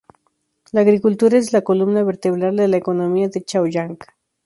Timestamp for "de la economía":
2.57-3.27